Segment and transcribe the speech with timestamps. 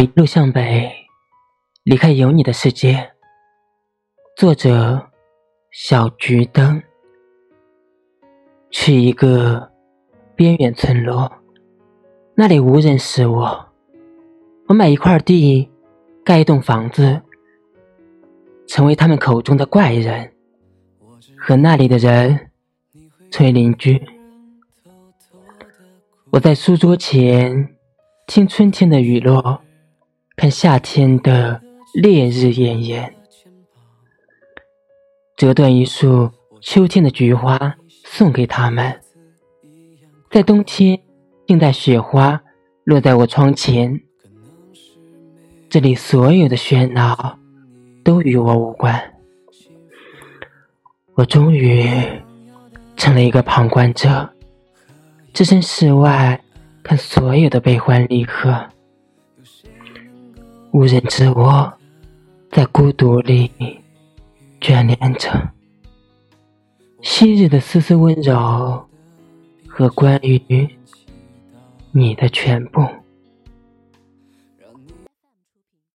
[0.00, 0.92] 一路向北，
[1.82, 3.10] 离开有你的世界。
[4.36, 5.08] 作者：
[5.72, 6.80] 小桔灯。
[8.70, 9.72] 去一个
[10.36, 11.32] 边远村落，
[12.36, 13.68] 那里无人识我。
[14.68, 15.68] 我买一块地，
[16.24, 17.20] 盖一栋房子，
[18.68, 20.32] 成为他们口中的怪人，
[21.36, 22.50] 和那里的人
[23.32, 24.00] 成为邻居。
[26.30, 27.74] 我在书桌前
[28.28, 29.60] 听春天的雨落。
[30.38, 31.60] 看夏天的
[31.94, 33.12] 烈日炎炎，
[35.36, 36.30] 折断一束
[36.60, 37.74] 秋天的菊花
[38.04, 39.00] 送给他们，
[40.30, 41.00] 在冬天
[41.48, 42.40] 静待雪花
[42.84, 44.00] 落在我窗前。
[45.68, 47.36] 这里所有的喧闹
[48.04, 49.14] 都与我无关，
[51.14, 51.90] 我终于
[52.96, 54.30] 成了一个旁观者，
[55.32, 56.40] 置身事外
[56.84, 58.64] 看所有的悲欢离合。
[60.70, 61.72] 无人知我
[62.50, 63.50] 在孤独里
[64.60, 65.50] 眷恋着。
[67.00, 68.86] 昔日的丝丝温柔
[69.66, 70.68] 和关于
[71.92, 72.86] 你的全部。